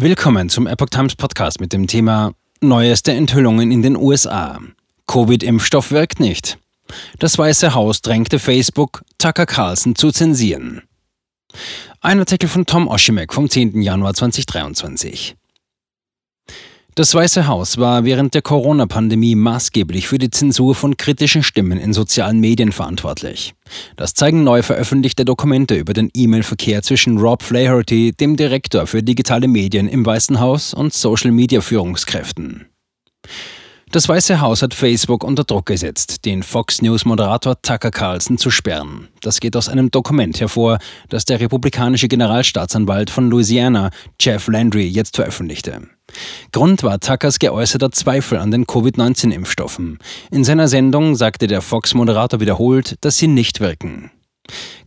Willkommen 0.00 0.48
zum 0.48 0.68
Epoch 0.68 0.90
Times 0.90 1.16
Podcast 1.16 1.60
mit 1.60 1.72
dem 1.72 1.88
Thema 1.88 2.32
Neueste 2.60 3.10
Enthüllungen 3.10 3.72
in 3.72 3.82
den 3.82 3.96
USA. 3.96 4.60
Covid-Impfstoff 5.08 5.90
wirkt 5.90 6.20
nicht. 6.20 6.56
Das 7.18 7.36
Weiße 7.36 7.74
Haus 7.74 8.00
drängte 8.00 8.38
Facebook, 8.38 9.02
Tucker 9.18 9.44
Carlson 9.44 9.96
zu 9.96 10.12
zensieren. 10.12 10.82
Ein 12.00 12.20
Artikel 12.20 12.48
von 12.48 12.64
Tom 12.64 12.86
Oshimek 12.86 13.34
vom 13.34 13.50
10. 13.50 13.82
Januar 13.82 14.14
2023. 14.14 15.34
Das 16.98 17.14
Weiße 17.14 17.46
Haus 17.46 17.78
war 17.78 18.02
während 18.04 18.34
der 18.34 18.42
Corona-Pandemie 18.42 19.36
maßgeblich 19.36 20.08
für 20.08 20.18
die 20.18 20.30
Zensur 20.30 20.74
von 20.74 20.96
kritischen 20.96 21.44
Stimmen 21.44 21.78
in 21.78 21.92
sozialen 21.92 22.40
Medien 22.40 22.72
verantwortlich. 22.72 23.54
Das 23.94 24.14
zeigen 24.14 24.42
neu 24.42 24.62
veröffentlichte 24.62 25.24
Dokumente 25.24 25.76
über 25.76 25.92
den 25.92 26.10
E-Mail-Verkehr 26.12 26.82
zwischen 26.82 27.18
Rob 27.18 27.44
Flaherty, 27.44 28.10
dem 28.10 28.34
Direktor 28.34 28.88
für 28.88 29.04
digitale 29.04 29.46
Medien 29.46 29.86
im 29.86 30.04
Weißen 30.04 30.40
Haus, 30.40 30.74
und 30.74 30.92
Social-Media-Führungskräften. 30.92 32.66
Das 33.92 34.08
Weiße 34.08 34.40
Haus 34.40 34.62
hat 34.62 34.74
Facebook 34.74 35.22
unter 35.22 35.44
Druck 35.44 35.66
gesetzt, 35.66 36.24
den 36.24 36.42
Fox 36.42 36.82
News-Moderator 36.82 37.62
Tucker 37.62 37.92
Carlson 37.92 38.38
zu 38.38 38.50
sperren. 38.50 39.06
Das 39.20 39.38
geht 39.38 39.54
aus 39.54 39.68
einem 39.68 39.92
Dokument 39.92 40.40
hervor, 40.40 40.78
das 41.10 41.24
der 41.24 41.38
republikanische 41.38 42.08
Generalstaatsanwalt 42.08 43.08
von 43.08 43.30
Louisiana, 43.30 43.90
Jeff 44.20 44.48
Landry, 44.48 44.88
jetzt 44.88 45.14
veröffentlichte. 45.14 45.82
Grund 46.52 46.82
war 46.82 47.00
Tuckers 47.00 47.38
geäußerter 47.38 47.90
Zweifel 47.92 48.38
an 48.38 48.50
den 48.50 48.66
Covid-19-Impfstoffen. 48.66 49.98
In 50.30 50.44
seiner 50.44 50.68
Sendung 50.68 51.14
sagte 51.14 51.46
der 51.46 51.62
Fox-Moderator 51.62 52.40
wiederholt, 52.40 52.96
dass 53.02 53.18
sie 53.18 53.28
nicht 53.28 53.60
wirken. 53.60 54.10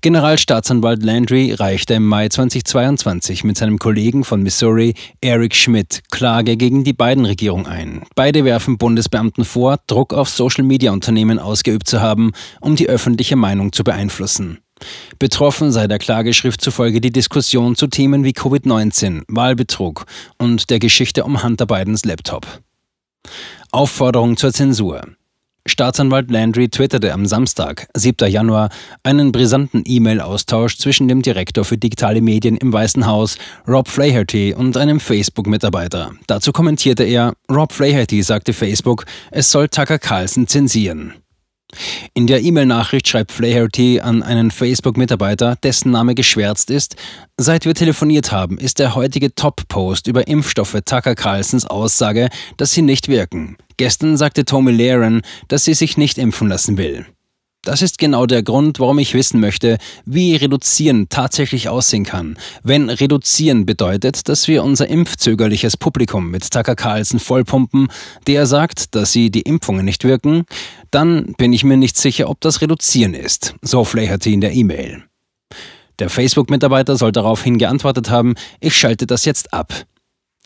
Generalstaatsanwalt 0.02 1.04
Landry 1.04 1.54
reichte 1.54 1.94
im 1.94 2.08
Mai 2.08 2.28
2022 2.28 3.44
mit 3.44 3.58
seinem 3.58 3.78
Kollegen 3.78 4.24
von 4.24 4.42
Missouri, 4.42 4.96
Eric 5.22 5.56
Schmidt, 5.56 6.02
Klage 6.10 6.58
gegen 6.58 6.84
die 6.84 6.94
Biden-Regierung 6.94 7.68
ein. 7.68 8.02
Beide 8.16 8.44
werfen 8.44 8.80
Bundesbeamten 8.80 9.46
vor, 9.46 9.78
Druck 9.86 10.16
auf 10.16 10.30
Social-Media-Unternehmen 10.30 11.38
ausgeübt 11.38 11.88
zu 11.88 12.02
haben, 12.02 12.32
um 12.62 12.76
die 12.76 12.90
öffentliche 12.90 13.36
Meinung 13.36 13.72
zu 13.72 13.84
beeinflussen. 13.84 14.58
Betroffen 15.20 15.72
sei 15.72 15.88
der 15.88 16.00
Klageschrift 16.00 16.62
zufolge 16.62 17.02
die 17.02 17.12
Diskussion 17.12 17.76
zu 17.76 17.88
Themen 17.88 18.24
wie 18.24 18.32
Covid-19, 18.32 19.24
Wahlbetrug 19.28 20.06
und 20.38 20.70
der 20.70 20.80
Geschichte 20.80 21.24
um 21.24 21.44
Hunter 21.44 21.66
Bidens 21.66 22.06
Laptop. 22.06 22.46
Aufforderung 23.72 24.38
zur 24.38 24.52
Zensur. 24.54 25.02
Staatsanwalt 25.68 26.32
Landry 26.32 26.70
twitterte 26.70 27.14
am 27.14 27.28
Samstag, 27.28 27.88
7. 27.96 28.28
Januar, 28.30 28.70
einen 29.04 29.32
brisanten 29.32 29.84
E-Mail-Austausch 29.86 30.78
zwischen 30.78 31.08
dem 31.08 31.22
Direktor 31.22 31.66
für 31.66 31.78
digitale 31.78 32.22
Medien 32.22 32.58
im 32.58 32.74
Weißen 32.74 33.06
Haus, 33.06 33.38
Rob 33.68 33.88
Flaherty, 33.88 34.56
und 34.56 34.76
einem 34.76 35.00
Facebook-Mitarbeiter. 35.00 36.14
Dazu 36.26 36.52
kommentierte 36.52 37.04
er, 37.04 37.34
Rob 37.50 37.72
Flaherty 37.72 38.24
sagte 38.24 38.54
Facebook, 38.54 39.06
es 39.30 39.52
soll 39.52 39.70
Tucker 39.70 40.00
Carlson 40.00 40.48
zensieren. 40.48 41.14
In 42.14 42.28
der 42.28 42.42
E-Mail-Nachricht 42.42 43.08
schreibt 43.08 43.32
Flaherty 43.32 44.00
an 44.00 44.24
einen 44.24 44.52
Facebook-Mitarbeiter, 44.52 45.56
dessen 45.64 45.92
Name 45.92 46.16
geschwärzt 46.16 46.70
ist, 46.70 46.96
seit 47.38 47.66
wir 47.66 47.74
telefoniert 47.74 48.32
haben, 48.32 48.58
ist 48.58 48.80
der 48.80 48.96
heutige 48.96 49.34
Top-Post 49.34 50.08
über 50.08 50.28
Impfstoffe 50.28 50.78
Tucker 50.86 51.16
Carlsons 51.16 51.66
Aussage, 51.66 52.30
dass 52.58 52.74
sie 52.74 52.82
nicht 52.82 53.08
wirken. 53.08 53.58
Gestern 53.78 54.18
sagte 54.18 54.46
Tommy 54.46 54.72
Laren, 54.72 55.22
dass 55.48 55.66
sie 55.66 55.74
sich 55.74 55.98
nicht 55.98 56.18
impfen 56.18 56.50
lassen 56.50 56.78
will. 56.78 57.06
Das 57.64 57.84
ist 57.84 58.00
genau 58.00 58.26
der 58.26 58.42
Grund, 58.42 58.80
warum 58.80 58.98
ich 58.98 59.14
wissen 59.14 59.40
möchte, 59.40 59.78
wie 60.04 60.36
Reduzieren 60.36 61.10
tatsächlich 61.10 61.70
aussehen 61.70 62.06
kann. 62.06 62.40
Wenn 62.64 62.90
Reduzieren 62.90 63.68
bedeutet, 63.68 64.28
dass 64.28 64.48
wir 64.48 64.64
unser 64.64 64.88
impfzögerliches 64.88 65.78
Publikum 65.78 66.32
mit 66.32 66.50
Tucker 66.50 66.76
Carlson 66.76 67.20
vollpumpen, 67.20 67.90
der 68.26 68.48
sagt, 68.48 68.96
dass 68.96 69.12
sie 69.12 69.30
die 69.30 69.42
Impfungen 69.42 69.86
nicht 69.86 70.04
wirken, 70.04 70.46
dann 70.90 71.34
bin 71.38 71.54
ich 71.54 71.64
mir 71.64 71.78
nicht 71.78 71.98
sicher, 71.98 72.32
ob 72.32 72.42
das 72.42 72.62
Reduzieren 72.62 73.14
ist, 73.14 73.54
so 73.62 73.84
Flaherty 73.84 74.34
in 74.34 74.42
der 74.42 74.54
E-Mail. 74.54 75.04
Der 76.00 76.10
Facebook-Mitarbeiter 76.10 76.98
soll 76.98 77.12
daraufhin 77.12 77.60
geantwortet 77.60 78.10
haben, 78.10 78.34
ich 78.60 78.76
schalte 78.76 79.06
das 79.06 79.24
jetzt 79.26 79.54
ab. 79.54 79.86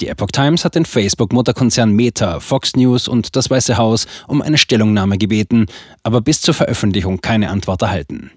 Die 0.02 0.10
Epoch 0.10 0.32
Times 0.32 0.66
hat 0.66 0.76
den 0.76 0.84
Facebook-Mutterkonzern 0.84 1.92
Meta, 1.92 2.42
Fox 2.42 2.76
News 2.76 3.08
und 3.08 3.38
das 3.38 3.50
Weiße 3.50 3.78
Haus 3.78 4.08
um 4.28 4.42
eine 4.42 4.58
Stellungnahme 4.58 5.18
gebeten, 5.18 5.68
aber 6.04 6.20
bis 6.20 6.42
zur 6.42 6.54
Veröffentlichung 6.54 7.22
keine 7.22 7.50
Antwort 7.50 7.82
erhalten. 7.82 8.32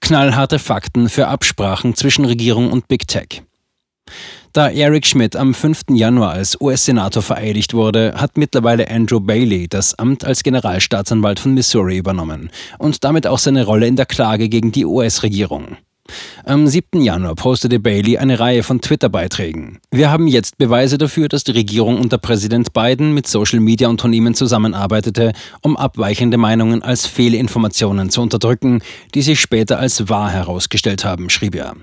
Knallharte 0.00 0.58
Fakten 0.58 1.10
für 1.10 1.28
Absprachen 1.28 1.94
zwischen 1.94 2.24
Regierung 2.24 2.72
und 2.72 2.88
Big 2.88 3.06
Tech. 3.06 3.42
Da 4.54 4.70
Eric 4.70 5.06
Schmidt 5.06 5.36
am 5.36 5.52
5. 5.52 5.84
Januar 5.90 6.30
als 6.30 6.58
US-Senator 6.58 7.22
vereidigt 7.22 7.74
wurde, 7.74 8.14
hat 8.16 8.38
mittlerweile 8.38 8.90
Andrew 8.90 9.20
Bailey 9.20 9.68
das 9.68 9.98
Amt 9.98 10.24
als 10.24 10.42
Generalstaatsanwalt 10.42 11.40
von 11.40 11.52
Missouri 11.52 11.98
übernommen 11.98 12.50
und 12.78 13.04
damit 13.04 13.26
auch 13.26 13.38
seine 13.38 13.66
Rolle 13.66 13.86
in 13.86 13.96
der 13.96 14.06
Klage 14.06 14.48
gegen 14.48 14.72
die 14.72 14.86
US-Regierung. 14.86 15.76
Am 16.44 16.66
7. 16.66 17.00
Januar 17.00 17.34
postete 17.34 17.80
Bailey 17.80 18.18
eine 18.18 18.38
Reihe 18.38 18.62
von 18.62 18.80
Twitter-Beiträgen. 18.80 19.78
Wir 19.90 20.10
haben 20.10 20.26
jetzt 20.26 20.58
Beweise 20.58 20.98
dafür, 20.98 21.28
dass 21.28 21.44
die 21.44 21.52
Regierung 21.52 22.00
unter 22.00 22.18
Präsident 22.18 22.72
Biden 22.72 23.12
mit 23.12 23.26
Social-Media-Unternehmen 23.26 24.34
zusammenarbeitete, 24.34 25.32
um 25.62 25.76
abweichende 25.76 26.36
Meinungen 26.36 26.82
als 26.82 27.06
Fehlinformationen 27.06 28.10
zu 28.10 28.22
unterdrücken, 28.22 28.82
die 29.14 29.22
sich 29.22 29.40
später 29.40 29.78
als 29.78 30.08
wahr 30.08 30.30
herausgestellt 30.30 31.04
haben, 31.04 31.30
schrieb 31.30 31.54
er. 31.54 31.74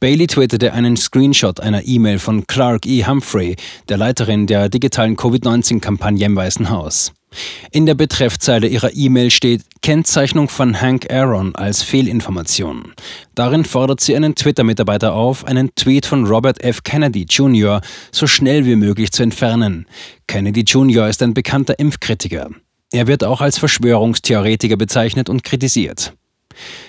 Bailey 0.00 0.26
twitterte 0.26 0.72
einen 0.72 0.96
Screenshot 0.96 1.60
einer 1.60 1.86
E-Mail 1.86 2.18
von 2.18 2.46
Clark 2.46 2.86
E. 2.86 3.04
Humphrey, 3.04 3.56
der 3.88 3.96
Leiterin 3.96 4.46
der 4.46 4.68
digitalen 4.68 5.16
Covid-19-Kampagne 5.16 6.26
im 6.26 6.36
Weißen 6.36 6.70
Haus. 6.70 7.12
In 7.70 7.86
der 7.86 7.94
Betreffzeile 7.94 8.66
ihrer 8.66 8.94
E-Mail 8.94 9.30
steht 9.30 9.62
Kennzeichnung 9.82 10.48
von 10.48 10.80
Hank 10.80 11.12
Aaron 11.12 11.54
als 11.54 11.82
Fehlinformation. 11.82 12.92
Darin 13.34 13.64
fordert 13.64 14.00
sie 14.00 14.16
einen 14.16 14.34
Twitter-Mitarbeiter 14.34 15.14
auf, 15.14 15.44
einen 15.44 15.74
Tweet 15.74 16.06
von 16.06 16.26
Robert 16.26 16.62
F. 16.62 16.82
Kennedy 16.82 17.26
Jr. 17.28 17.80
so 18.10 18.26
schnell 18.26 18.66
wie 18.66 18.76
möglich 18.76 19.12
zu 19.12 19.22
entfernen. 19.22 19.86
Kennedy 20.26 20.62
Jr. 20.62 21.08
ist 21.08 21.22
ein 21.22 21.34
bekannter 21.34 21.78
Impfkritiker. 21.78 22.50
Er 22.92 23.06
wird 23.06 23.22
auch 23.22 23.40
als 23.40 23.58
Verschwörungstheoretiker 23.58 24.76
bezeichnet 24.76 25.28
und 25.28 25.44
kritisiert. 25.44 26.12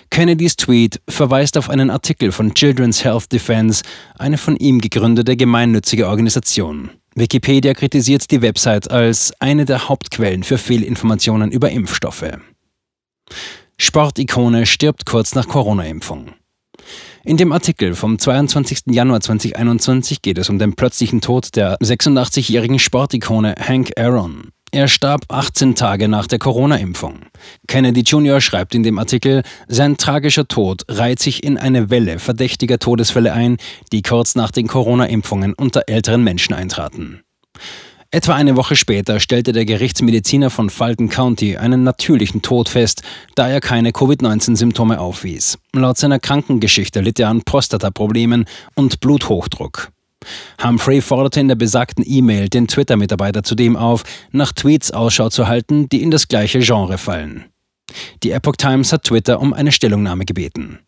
Kennedys 0.10 0.56
Tweet 0.56 1.00
verweist 1.08 1.58
auf 1.58 1.70
einen 1.70 1.90
Artikel 1.90 2.32
von 2.32 2.54
Children's 2.54 3.04
Health 3.04 3.32
Defense, 3.32 3.84
eine 4.18 4.38
von 4.38 4.58
ihm 4.58 4.82
gegründete 4.82 5.38
gemeinnützige 5.38 6.08
Organisation. 6.08 6.90
Wikipedia 7.14 7.74
kritisiert 7.74 8.32
die 8.32 8.42
Website 8.42 8.90
als 8.90 9.34
eine 9.40 9.66
der 9.66 9.90
Hauptquellen 9.90 10.44
für 10.44 10.58
Fehlinformationen 10.58 11.52
über 11.52 11.70
Impfstoffe. 11.70 12.38
Sportikone 13.78 14.66
stirbt 14.66 15.06
kurz 15.06 15.36
nach 15.36 15.48
Corona-Impfung. 15.48 16.34
In 17.24 17.38
dem 17.38 17.52
Artikel 17.52 17.96
vom 17.96 18.18
22. 18.18 18.84
Januar 18.88 19.22
2021 19.22 20.22
geht 20.22 20.38
es 20.38 20.50
um 20.50 20.58
den 20.58 20.76
plötzlichen 20.76 21.22
Tod 21.22 21.56
der 21.56 21.78
86-jährigen 21.80 22.80
Sportikone 22.80 23.56
Hank 23.60 23.92
Aaron. 23.98 24.52
Er 24.74 24.88
starb 24.88 25.26
18 25.28 25.76
Tage 25.76 26.08
nach 26.08 26.28
der 26.28 26.40
Corona-Impfung. 26.40 27.24
Kennedy 27.68 28.02
Jr. 28.02 28.40
schreibt 28.40 28.74
in 28.74 28.84
dem 28.84 29.00
Artikel, 29.00 29.44
sein 29.68 29.98
tragischer 29.98 30.48
Tod 30.48 30.84
reiht 30.88 31.20
sich 31.20 31.44
in 31.44 31.58
eine 31.58 31.90
Welle 31.90 32.20
verdächtiger 32.20 32.80
Todesfälle 32.80 33.34
ein, 33.34 33.58
die 33.92 34.02
kurz 34.02 34.36
nach 34.36 34.50
den 34.50 34.68
Corona-Impfungen 34.68 35.54
unter 35.56 35.84
älteren 35.88 36.24
Menschen 36.24 36.54
eintraten. 36.54 37.20
Etwa 38.12 38.36
eine 38.36 38.56
Woche 38.56 38.78
später 38.78 39.20
stellte 39.20 39.52
der 39.52 39.66
Gerichtsmediziner 39.66 40.50
von 40.50 40.70
Fulton 40.70 41.10
County 41.10 41.58
einen 41.58 41.84
natürlichen 41.84 42.42
Tod 42.42 42.70
fest, 42.70 43.04
da 43.36 43.50
er 43.50 43.60
keine 43.60 43.92
Covid-19-Symptome 43.92 45.02
aufwies. 45.02 45.58
Laut 45.74 45.98
seiner 45.98 46.20
Krankengeschichte 46.20 47.02
litt 47.02 47.20
er 47.20 47.28
an 47.28 47.42
Prostataproblemen 47.44 48.46
und 48.76 49.02
Bluthochdruck. 49.02 49.92
Humphrey 50.64 51.02
forderte 51.02 51.40
in 51.40 51.48
der 51.48 51.56
besagten 51.56 52.04
E-Mail 52.08 52.50
den 52.50 52.68
Twitter-Mitarbeiter 52.68 53.44
zudem 53.44 53.76
auf, 53.76 54.04
nach 54.32 54.52
Tweets 54.52 54.92
Ausschau 54.92 55.30
zu 55.30 55.48
halten, 55.48 55.90
die 55.90 56.02
in 56.02 56.12
das 56.12 56.28
gleiche 56.28 56.60
Genre 56.60 56.98
fallen. 56.98 57.46
Die 58.24 58.32
Epoch 58.32 58.56
Times 58.56 58.94
hat 58.94 59.04
Twitter 59.04 59.40
um 59.40 59.54
eine 59.54 59.72
Stellungnahme 59.72 60.26
gebeten. 60.26 60.80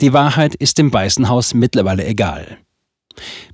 Die 0.00 0.12
Wahrheit 0.12 0.54
ist 0.54 0.78
dem 0.78 0.92
Weißen 0.92 1.28
Haus 1.28 1.54
mittlerweile 1.54 2.04
egal. 2.06 2.58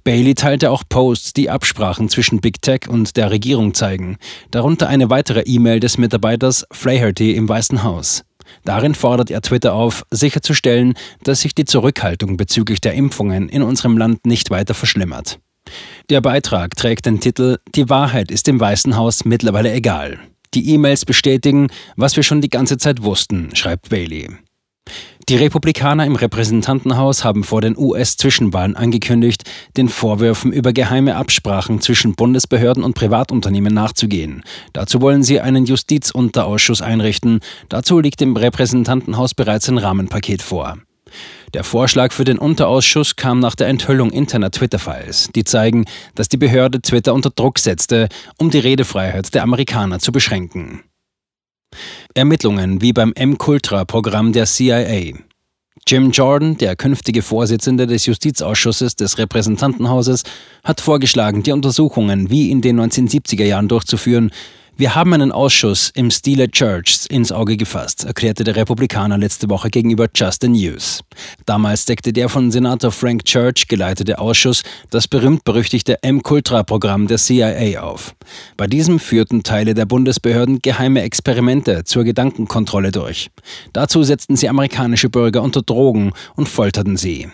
Bailey 0.04 0.34
teilte 0.34 0.70
auch 0.70 0.84
Posts, 0.88 1.32
die 1.32 1.50
Absprachen 1.50 2.08
zwischen 2.08 2.40
Big 2.40 2.62
Tech 2.62 2.88
und 2.88 3.16
der 3.16 3.31
Regierung 3.31 3.74
zeigen, 3.74 4.16
darunter 4.50 4.88
eine 4.88 5.10
weitere 5.10 5.40
E-Mail 5.40 5.81
des 5.81 5.98
Mitarbeiters 5.98 6.64
Flaherty 6.70 7.34
im 7.34 7.48
Weißen 7.48 7.82
Haus. 7.82 8.24
Darin 8.64 8.94
fordert 8.94 9.30
er 9.30 9.42
Twitter 9.42 9.74
auf, 9.74 10.04
sicherzustellen, 10.10 10.94
dass 11.22 11.40
sich 11.40 11.54
die 11.54 11.64
Zurückhaltung 11.64 12.36
bezüglich 12.36 12.80
der 12.80 12.94
Impfungen 12.94 13.48
in 13.48 13.62
unserem 13.62 13.96
Land 13.96 14.26
nicht 14.26 14.50
weiter 14.50 14.74
verschlimmert. 14.74 15.38
Der 16.10 16.20
Beitrag 16.20 16.76
trägt 16.76 17.06
den 17.06 17.20
Titel 17.20 17.58
Die 17.74 17.88
Wahrheit 17.88 18.30
ist 18.30 18.46
dem 18.46 18.58
Weißen 18.58 18.96
Haus 18.96 19.24
mittlerweile 19.24 19.72
egal. 19.72 20.18
Die 20.54 20.70
E-Mails 20.70 21.04
bestätigen, 21.04 21.68
was 21.96 22.16
wir 22.16 22.22
schon 22.22 22.40
die 22.40 22.48
ganze 22.48 22.78
Zeit 22.78 23.02
wussten, 23.02 23.54
schreibt 23.54 23.90
Bailey. 23.90 24.28
Die 25.28 25.36
Republikaner 25.36 26.06
im 26.06 26.16
Repräsentantenhaus 26.16 27.22
haben 27.22 27.44
vor 27.44 27.60
den 27.60 27.76
US-Zwischenwahlen 27.76 28.76
angekündigt, 28.76 29.44
den 29.76 29.90
Vorwürfen 29.90 30.54
über 30.54 30.72
geheime 30.72 31.16
Absprachen 31.16 31.82
zwischen 31.82 32.14
Bundesbehörden 32.14 32.82
und 32.82 32.94
Privatunternehmen 32.94 33.75
nachzugehen. 33.75 34.42
Dazu 34.72 35.02
wollen 35.02 35.22
sie 35.22 35.42
einen 35.42 35.66
Justizunterausschuss 35.66 36.80
einrichten. 36.80 37.40
Dazu 37.69 38.00
liegt 38.00 38.22
im 38.22 38.36
Repräsentantenhaus 38.36 39.34
bereits 39.34 39.69
ein 39.69 39.76
Rahmenpaket 39.76 40.40
vor. 40.40 40.78
Der 41.52 41.62
Vorschlag 41.62 42.12
für 42.12 42.24
den 42.24 42.38
Unterausschuss 42.38 43.16
kam 43.16 43.38
nach 43.38 43.54
der 43.54 43.69
Enthüllung 43.69 44.10
interner 44.10 44.50
Twitter-Files, 44.50 45.28
die 45.34 45.44
zeigen, 45.44 45.84
dass 46.14 46.31
die 46.31 46.38
Behörde 46.38 46.81
Twitter 46.81 47.12
unter 47.12 47.28
Druck 47.28 47.58
setzte, 47.58 48.08
um 48.38 48.48
die 48.48 48.60
Redefreiheit 48.60 49.34
der 49.34 49.42
Amerikaner 49.42 49.98
zu 49.98 50.10
beschränken. 50.10 50.84
Ermittlungen 52.15 52.81
wie 52.81 52.93
beim 52.93 53.12
M-Cultra-Programm 53.15 54.32
der 54.32 54.47
CIA. 54.47 55.15
Jim 55.87 56.11
Jordan, 56.11 56.59
der 56.59 56.76
künftige 56.76 57.23
Vorsitzende 57.23 57.87
des 57.87 58.06
Justizausschusses 58.06 58.97
des 58.97 59.19
Repräsentantenhauses, 59.19 60.25
hat 60.65 60.81
vorgeschlagen, 60.81 61.43
die 61.43 61.53
Untersuchungen 61.53 62.29
wie 62.31 62.50
in 62.50 62.61
den 62.61 62.81
1970er 62.81 63.44
Jahren 63.44 63.69
durchzuführen, 63.69 64.31
wir 64.78 64.94
haben 64.94 65.12
einen 65.12 65.32
Ausschuss 65.32 65.90
im 65.96 66.08
Stile 66.12 66.48
Church 66.48 67.06
ins 67.10 67.32
Auge 67.32 67.56
gefasst, 67.56 68.04
erklärte 68.04 68.44
der 68.44 68.54
Republikaner 68.54 69.19
letzte 69.19 69.50
Woche 69.50 69.70
gegenüber 69.70 70.06
Just 70.14 70.42
the 70.42 70.48
News. 70.48 71.02
Damals 71.46 71.84
deckte 71.84 72.12
der 72.12 72.28
von 72.28 72.52
Senator 72.52 72.92
Frank 72.92 73.25
Church 73.25 73.66
geleitete 73.66 74.20
Ausschuss 74.20 74.62
das 74.90 75.08
berühmt-berüchtigte 75.08 76.00
M-Cultra-Programm 76.04 77.08
der 77.08 77.19
CIA 77.19 77.80
auf. 77.80 78.14
Bei 78.56 78.69
diesem 78.69 79.00
führten 79.00 79.42
Teile 79.42 79.75
der 79.75 79.86
Bundesbehörden 79.86 80.60
geheime 80.60 81.02
Experimente 81.02 81.82
zur 81.82 82.04
Gedankenkontrolle 82.04 82.92
durch. 82.92 83.31
Dazu 83.72 84.04
setzten 84.04 84.36
sie 84.36 84.48
amerikanische 84.48 85.10
Bürger 85.10 85.42
unter 85.42 85.62
Drogen 85.62 86.12
und 86.36 86.48
folterten 86.48 86.96
sie. 86.96 87.26